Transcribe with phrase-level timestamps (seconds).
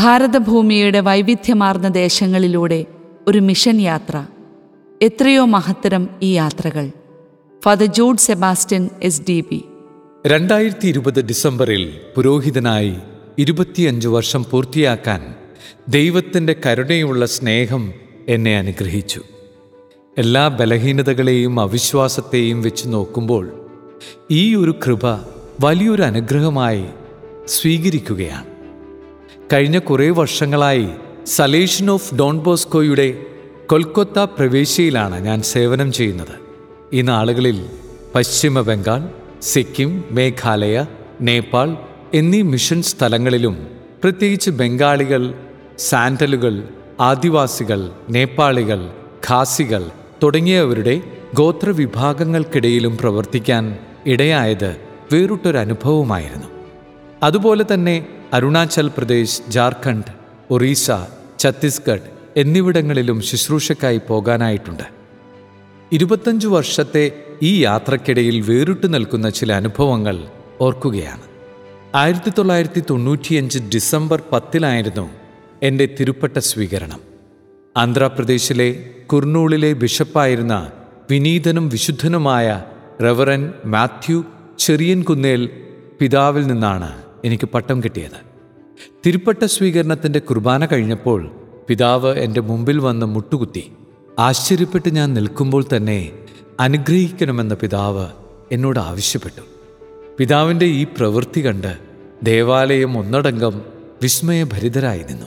[0.00, 2.84] ഭാരതഭൂമിയുടെ വൈവിധ്യമാർന്ന ദേശങ്ങളിലൂടെ
[3.28, 4.24] ഒരു മിഷൻ യാത്ര.
[5.02, 6.90] എത്രയോ മഹത്തരം ഈ യാത്രകൾ.
[7.64, 9.64] Father George Sebastian S D B
[10.26, 12.96] രണ്ടായിരത്തി ഇരുപത് ഡിസംബറിൽ പുരോഹിതനായി
[13.38, 15.34] ഇരുപത്തിയഞ്ച് വർഷം പൂർത്തിയാക്കാൻ
[15.88, 17.92] ദൈവത്തിന്റെ കരുണയുള്ള സ്നേഹം
[18.28, 19.22] എന്നെ അനുഗ്രഹിച്ചു.
[20.18, 23.66] എല്ലാ ബലഹീനതകളെയും അവിശ്വാസത്തെയും വെച്ച് നോക്കുമ്പോൾ
[24.30, 25.06] ഈ ഒരു കൃപ
[25.60, 26.84] വലിയൊരു അനുഗ്രഹമായി
[27.46, 28.55] സ്വീകരിക്കുകയാണ്.
[29.52, 30.88] കഴിഞ്ഞ കുറേ വർഷങ്ങളായി
[31.26, 33.22] സലേഷൻ ഓഫ് ഡോൺ ബോസ്കോയുടെ
[33.66, 36.32] കൊൽക്കത്ത പ്രവേശിയിലാണ് ഞാൻ സേവനം ചെയ്യുന്നത്.
[36.92, 37.66] ഈ നാളുകളിൽ
[38.14, 39.08] പശ്ചിമ ബംഗാൾ
[39.42, 40.86] സിക്കിം മേഘാലയ
[41.20, 41.76] നേപ്പാൾ
[42.14, 43.66] എന്നീ മിഷൻ സ്ഥലങ്ങളിലും
[44.02, 45.34] പ്രത്യേകിച്ച് ബംഗാളികൾ
[45.78, 46.62] സാൻഡലുകൾ
[47.00, 48.90] ആദിവാസികൾ നേപ്പാളികൾ
[49.28, 49.82] ഖാസികൾ
[50.22, 51.00] തുടങ്ങിയവരുടെ
[51.34, 54.76] ഗോത്രവിഭാഗങ്ങൾക്കിടയിലും പ്രവർത്തിക്കാൻ ഇടയായത്
[55.12, 56.46] വേറിട്ടൊരനുഭവമായിരുന്നു.
[57.22, 60.12] അതുപോലെ തന്നെ അരുണാചൽ പ്രദേശ് ജാർഖണ്ഡ്
[60.50, 60.90] ഒറീസ
[61.38, 62.00] ഛത്തീസ്ഗഡ്
[62.36, 64.82] എന്നിവിടങ്ങളിലും ശുശ്രൂഷക്കായി പോകാനായിട്ടുണ്ട്.
[65.92, 70.26] ഇരുപത്തഞ്ചു വർഷത്തെ ഈ യാത്രക്കിടയിൽ വേറിട്ടു നിൽക്കുന്ന ചില അനുഭവങ്ങൾ
[70.60, 71.22] ഓർക്കുകയാണ്.
[71.94, 75.10] ആയിരത്തി തൊള്ളായിരത്തി തൊണ്ണൂറ്റിയഞ്ച് ഡിസംബർ പത്തിലായിരുന്നു
[75.62, 77.00] എന്റെ തിരുപ്പട്ട സ്വീകരണം.
[77.76, 80.70] ആന്ധ്രാപ്രദേശിലെ കുർണൂളിലെ ബിഷപ്പായിരുന്ന
[81.10, 82.62] വിനീതനും വിശുദ്ധനുമായ
[83.02, 84.24] റവറൻ മാത്യു
[84.58, 85.50] ചെറിയൻ കുന്നേൽ
[86.00, 88.36] പിതാവിൽ നിന്നാണ് എനിക്ക് പട്ടം കിട്ടിയത്.
[89.06, 91.30] തിരുപ്പട്ട സ്വീകരണത്തിന്റെ കുർബാന കഴിഞ്ഞപ്പോൾ
[91.68, 93.72] പിതാവ് എന്റെ മുമ്പിൽ വന്ന് മുട്ടുകുത്തി
[94.18, 96.12] ആശ്ചര്യപ്പെട്ട് ഞാൻ നിൽക്കുമ്പോൾ തന്നെ
[96.60, 98.06] അനുഗ്രഹിക്കണമെന്ന പിതാവ്
[98.52, 99.40] എന്നോട് ആവശ്യപ്പെട്ടു.
[100.18, 101.78] പിതാവിന്റെ ഈ പ്രവൃത്തി കണ്ട്
[102.22, 103.62] ദേവാലയം ഒന്നടങ്കം
[104.02, 105.26] വിസ്മയഭരിതരായി നിന്നു.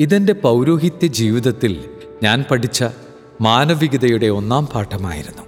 [0.00, 1.84] ഇതെന്റെ പൗരോഹിത്യ ജീവിതത്തിൽ
[2.22, 2.84] ഞാൻ പഠിച്ച
[3.40, 5.42] മാനവികതയുടെ ഒന്നാം പാഠമായിരുന്നു.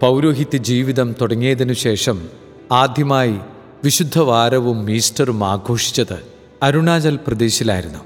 [0.00, 2.28] പൗരോഹിത്യ ജീവിതം തുടങ്ങിയതിനു ശേഷം
[2.72, 3.38] ആദ്യമായി
[3.84, 6.22] വിശുദ്ധ വാരവും ഈസ്റ്ററും ആഘോഷിച്ചത്
[6.62, 7.98] അരുണാചൽ പ്രദേശിലായിരുന്നു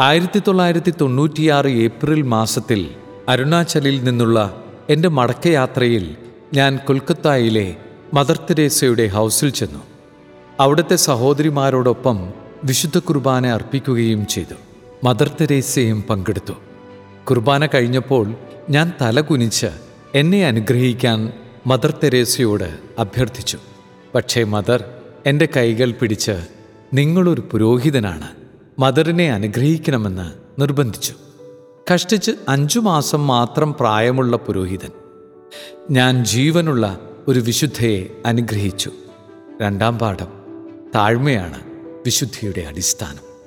[0.00, 2.90] ആയിരത്തി തൊള്ളായിരത്തി തൊണ്ണൂറ്റിയാറ് ഏപ്രിൽ മാസത്തിൽ
[3.28, 6.16] അരുണാചലിൽ നിന്നുള്ള എന്റെ മടക്കയാത്രയിൽ
[6.54, 7.76] ഞാൻ കൊൽക്കത്തയിലെ
[8.14, 9.78] മദർ തെരേസയുടെ ഹൗസിൽ ചെന്നു.
[10.60, 12.30] അവിടുത്തെ സഹോദരിമാരോടൊപ്പം
[12.64, 14.54] വിശുദ്ധ കുർബാന അർപ്പിക്കുകയും ചെയ്തു.
[15.04, 16.52] മദർ തെരേസയും പങ്കെടുത്തു.
[17.24, 18.34] കുർബാന കഴിഞ്ഞപ്പോൾ
[18.70, 19.66] ഞാൻ തലകുനിച്ച്
[20.14, 21.32] എന്നെ അനുഗ്രഹിക്കാൻ
[21.66, 23.58] മദർ തെരേസയോട് അഭ്യർത്ഥിച്ചു.
[24.14, 24.84] പക്ഷേ മദർ
[25.26, 26.46] എന്റെ കൈകൾ പിടിച്ച്
[26.94, 28.28] നിങ്ങളൊരു പുരോഹിതനാണ്.
[28.78, 31.14] മദറിനെ അനുഗ്രഹിക്കണമെന്ന് നിർബന്ധിച്ചു.
[31.94, 34.90] കഷ്ടിച്ച് അഞ്ചു മാസം മാത്രം പ്രായമുള്ള പുരോഹിതൻ.
[35.90, 38.90] ഞാൻ ജീവനുള്ള ഒരു വിശുദ്ധയെ അനുഗ്രഹിച്ചു.
[39.62, 40.28] രണ്ടാം പാഠം.
[40.94, 41.60] താഴ്മയാണ്
[42.04, 43.40] വിശുദ്ധിയുടെ അടിസ്ഥാനം.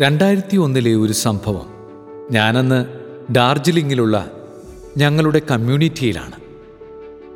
[0.00, 1.66] രണ്ടായിരത്തി ഒന്നിലെ ഒരു സംഭവം.
[2.30, 2.86] ഞാനന്ന്
[3.32, 4.30] ഡാർജിലിംഗിലുള്ള
[4.96, 6.42] ഞങ്ങളുടെ കമ്മ്യൂണിറ്റിയിലാണ്.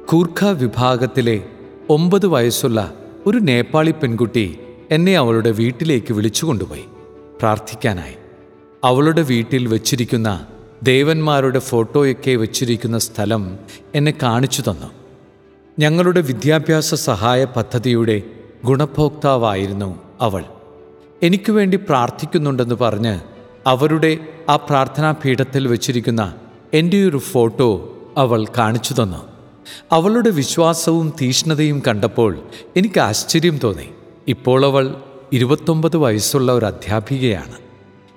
[0.07, 1.43] കൂർഖ വിഭാഗത്തിലെ
[1.91, 2.93] ഒമ്പത് വയസ്സുള്ള
[3.27, 4.59] ഒരു നേപ്പാളി പെൺകുട്ടി
[4.91, 6.85] എന്നെ അവളുടെ വീട്ടിലേക്ക് വിളിച്ചുകൊണ്ടുപോയി.
[7.39, 8.15] പ്രാർത്ഥിക്കാനായി.
[8.85, 10.47] അവളുടെ വീട്ടിൽ വച്ചിരിക്കുന്ന
[10.83, 13.59] ദേവന്മാരുടെ ഫോട്ടോയൊക്കെ വച്ചിരിക്കുന്ന സ്ഥലം
[13.95, 14.91] എന്നെ കാണിച്ചു തന്നു.
[15.79, 18.23] ഞങ്ങളുടെ വിദ്യാഭ്യാസ സഹായ പദ്ധതിയുടെ
[18.65, 20.45] ഗുണഭോക്താവായിരുന്നു അവൾ.
[21.23, 23.21] എനിക്ക് വേണ്ടി പ്രാർത്ഥിക്കുന്നുണ്ടെന്ന് പറഞ്ഞ്
[23.67, 26.35] അവരുടെ ആ പ്രാർത്ഥനാ പീഠത്തിൽ വച്ചിരിക്കുന്ന
[26.75, 29.36] എന്റെ ഒരു ഫോട്ടോ അവൾ കാണിച്ചു തന്നു.
[29.93, 32.43] അവളുടെ വിശ്വാസവും തീഷ്ണതയും കണ്ടപ്പോൾ
[32.77, 33.89] എനിക്ക് ആശ്ചര്യം തോന്നി.
[34.29, 34.95] ഇപ്പോൾ അവൾ
[35.33, 37.55] ഇരുപത്തൊമ്പത് വയസ്സുള്ള ഒരു അധ്യാപികയാണ്.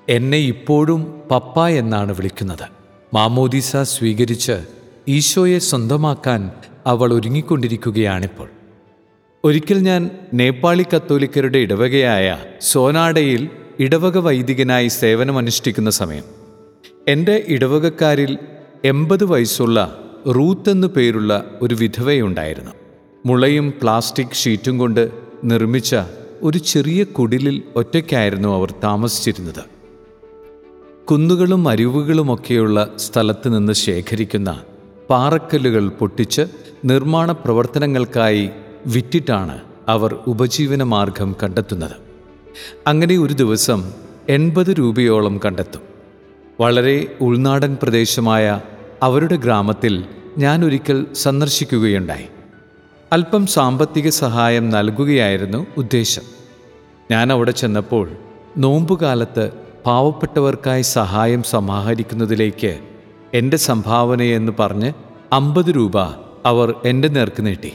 [0.09, 2.67] എന്നെ ഇപ്പോഴും പപ്പ എന്നാണ് വിളിക്കുന്നത്.
[3.13, 4.59] മാമോദീസ സ്വീകരിച്ച്
[5.07, 6.51] ഈശോയെ സ്വന്തമാക്കാൻ
[6.85, 8.49] അവൾ ഒരുങ്ങിക്കൊണ്ടിരിക്കുകയാണിപ്പോൾ.
[9.43, 13.49] ഒരിക്കൽ ഞാൻ നേപ്പാളി കത്തോലിക്കരുടെ ഇടവകയായ സോനാഡയിൽ
[13.79, 16.23] ഇടവക വൈദികനായി സേവനമനുഷ്ഠിക്കുന്ന സമയം.
[17.07, 18.37] എന്റെ ഇടവകക്കാരിൽ
[18.85, 22.71] എൺപത് വയസ്സുള്ള റൂത്ത് എന്നു പേരുള്ള ഒരു വിധവയുണ്ടായിരുന്നു.
[23.25, 25.09] മുളയും പ്ലാസ്റ്റിക് ഷീറ്റും കൊണ്ട്
[25.43, 25.95] നിർമ്മിച്ച
[26.41, 29.63] ഒരു ചെറിയ കുടിലിൽ ഒറ്റയ്ക്കായിരുന്നു അവർ താമസിച്ചിരുന്നത്.
[31.05, 34.61] കുന്നുകളും അരിവുകളുമൊക്കെയുള്ള സ്ഥലത്ത് നിന്ന് ശേഖരിക്കുന്ന
[35.09, 36.41] പാറക്കല്ലുകൾ പൊട്ടിച്ച്
[36.85, 38.49] നിർമ്മാണ പ്രവർത്തനങ്ങൾക്കായി
[38.87, 41.95] വിറ്റിട്ടാണ് അവർ ഉപജീവന മാർഗം കണ്ടെത്തുന്നത്.
[42.87, 43.91] അങ്ങനെ ഒരു ദിവസം
[44.29, 45.81] എൺപത് രൂപയോളം കണ്ടെത്തും.
[46.59, 48.61] വളരെ ഉൾനാടൻ പ്രദേശമായ
[49.03, 50.05] അവരുടെ ഗ്രാമത്തിൽ
[50.37, 52.25] ഞാൻ ഒരിക്കൽ സന്ദർശിക്കുകയുണ്ടായി.
[53.11, 56.21] അല്പം സാമ്പത്തിക സഹായം നൽകുകയായിരുന്നു ഉദ്ദേശം.
[57.11, 58.09] ഞാൻ അവിടെ ചെന്നപ്പോൾ
[58.57, 59.51] നോമ്പുകാലത്ത്
[59.85, 62.79] പാവപ്പെട്ടവർക്കായി സഹായം സമാഹരിക്കുന്നതിലേക്ക്
[63.33, 64.93] എന്റെ സംഭാവനയെന്ന് പറഞ്ഞ്
[65.33, 65.99] അമ്പത് രൂപ
[66.45, 67.73] അവർ എന്റെ നേർക്ക് നീട്ടി.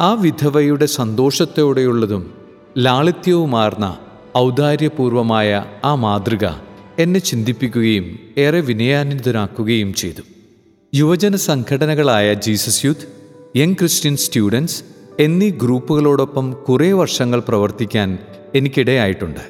[0.00, 2.34] ആ വിധവയുടെ സന്തോഷത്തോടെയുള്ളതും
[2.78, 3.96] ലാളിത്യവുമാർന്ന
[4.36, 6.46] ഔദാര്യപൂർവമായ ആ മാതൃക
[6.98, 10.22] എന്നെ ചിന്തിപ്പിക്കുകയും ഏറെ വിനയാന്വിതനാക്കുകയും ചെയ്തു.
[10.96, 13.06] യുവജന സംഘടനകളായ Jesus youth
[13.56, 14.82] young Christian students
[15.20, 18.18] എന്നീ ഗ്രൂപ്പുകളോടൊപ്പം കുറേ വർഷങ്ങൾ പ്രവർത്തിക്കാൻ
[18.54, 19.40] എനിക്കിടയായിട്ടുണ്ട്.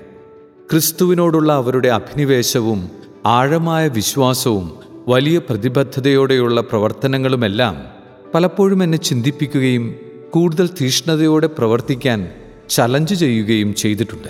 [0.71, 2.91] ക്രിസ്തുവിനോടുള്ള അവരുടെ അഭിനിവേശവും
[3.27, 4.67] ആഴമായ വിശ്വാസവും
[5.09, 7.87] വലിയ പ്രതിബദ്ധതയോടെയുള്ള പ്രവർത്തനങ്ങളുമെല്ലാം
[8.35, 9.95] പലപ്പോഴും എന്നെ ചിന്തിപ്പിക്കുകയും
[10.31, 12.31] കൂടുതൽ തീഷ്ണതയോടെ പ്രവർത്തിക്കാൻ
[12.69, 14.29] ചലഞ്ച് ചെയ്യുകയും ചെയ്തിട്ടുണ്ട്.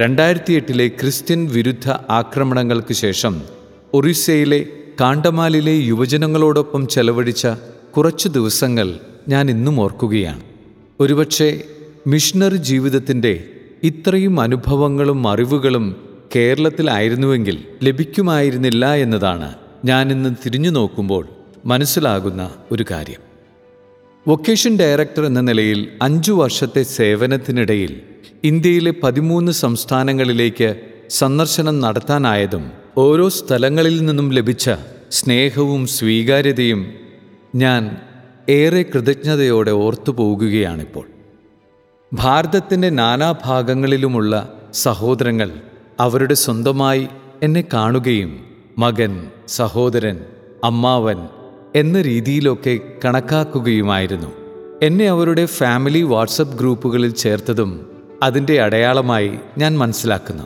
[0.00, 3.42] രണ്ടായിരത്തി എട്ടിലെ ക്രിസ്ത്യൻ വിരുദ്ധ ആക്രമണങ്ങൾക്ക് ശേഷം
[3.94, 4.66] ഒറീസയിലെ
[5.00, 7.46] കാണ്ടമാലിലെ യുവജനങ്ങളോടൊപ്പം ചെലവഴിച്ച
[7.96, 8.98] കുറച്ചു ദിവസങ്ങൾ
[9.28, 10.40] ഞാൻ ഇന്നും ഓർക്കുകയാണ്.
[11.00, 11.64] ഒരുപക്ഷെ
[12.06, 13.44] മിഷണറി ജീവിതത്തിന്റെ
[13.82, 15.96] ഇത്രയും അനുഭവങ്ങളും അറിവുകളും
[16.36, 19.54] കേരളത്തിലായിരുന്നുവെങ്കിൽ ലഭിക്കുമായിരുന്നില്ല എന്നതാണ്
[19.84, 21.28] ഞാനിന്ന് തിരിഞ്ഞു നോക്കുമ്പോൾ
[21.66, 23.20] മനസ്സിലാകുന്ന ഒരു കാര്യം.
[24.28, 28.00] വൊക്കേഷൻ ഡയറക്ടർ എന്ന നിലയിൽ അഞ്ചു വർഷത്തെ സേവനത്തിനിടയിൽ
[28.44, 30.76] ഇന്ത്യയിലെ പതിമൂന്ന് സംസ്ഥാനങ്ങളിലേക്ക്
[31.10, 34.70] സന്ദർശനം നടത്താനായതും ഓരോ സ്ഥലങ്ങളിൽ നിന്നും ലഭിച്ച
[35.10, 36.86] സ്നേഹവും സ്വീകാര്യതയും
[37.54, 37.96] ഞാൻ
[38.48, 41.06] ഏറെ കൃതജ്ഞതയോടെ ഓർത്തു പോകുകയാണിപ്പോൾ.
[42.12, 45.50] ഭാരതത്തിന്റെ നാനാഭാഗങ്ങളിലുമുള്ള സഹോദരങ്ങൾ
[46.00, 47.08] അവരുടെ സ്വന്തമായി
[47.42, 48.44] എന്നെ കാണുകയും
[48.78, 50.20] മകൻ സഹോദരൻ
[50.64, 51.28] അമ്മാവൻ
[51.74, 54.32] എന്ന രീതിയിലൊക്കെ കണക്കാക്കുകയുമായിരുന്നു.
[54.82, 57.90] എന്നെ അവരുടെ ഫാമിലി വാട്സപ്പ് ഗ്രൂപ്പുകളിൽ ചേർത്തതും
[58.22, 60.44] അതിന്റെ അടയാളമായി ഞാൻ മനസ്സിലാക്കുന്നു.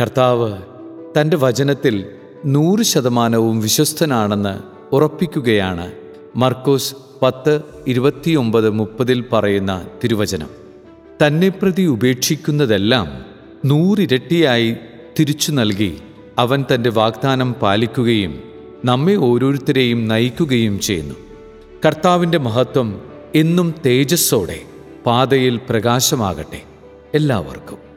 [0.00, 0.77] കർത്താവ്
[1.16, 2.04] തന്റെ വചനത്തിൽ
[2.46, 4.58] നൂറ് ശതമാനവും വിശ്വസ്തനാണെന്ന്
[4.94, 5.92] ഉറപ്പിക്കുകയാണ്
[6.36, 10.50] മർക്കോസ് പത്ത് ഇരുപത്തിയൊമ്പത് മുപ്പതിൽ പറയുന്ന തിരുവചനം.
[11.26, 13.24] തന്നെ പ്രതി ഉപേക്ഷിക്കുന്നതെല്ലാം
[13.64, 14.76] നൂറിരട്ടിയായി
[15.18, 15.98] തിരിച്ചു നൽകി
[16.38, 18.42] അവൻ തന്റെ വാഗ്ദാനം പാലിക്കുകയും
[18.84, 21.14] നമ്മെ ഓരോരുത്തരെയും നയിക്കുകയും ചെയ്യുന്നു.
[21.86, 23.02] കർത്താവിന്റെ മഹത്വം
[23.34, 24.60] എന്നും തേജസ്സോടെ
[25.06, 26.62] പാതയിൽ പ്രകാശമാകട്ടെ.
[27.14, 27.87] എല്ലാവർക്കും